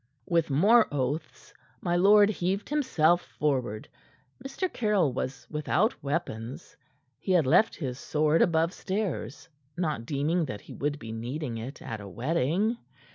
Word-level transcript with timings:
With 0.25 0.49
more 0.49 0.87
oaths, 0.91 1.53
my 1.79 1.95
lord 1.95 2.31
heaved 2.31 2.69
himself 2.69 3.21
forward. 3.21 3.87
Mr. 4.43 4.67
Caryll 4.73 5.13
was 5.13 5.45
without 5.47 6.01
weapons. 6.03 6.75
He 7.19 7.33
had 7.33 7.45
left 7.45 7.75
his 7.75 7.99
sword 7.99 8.41
above 8.41 8.73
stairs, 8.73 9.47
not 9.77 10.07
deeming 10.07 10.45
that 10.45 10.61
he 10.61 10.73
would 10.73 10.97
be 10.97 11.11
needing 11.11 11.59
it 11.59 11.83
at 11.83 12.01
a 12.01 12.07
wedding. 12.09 12.77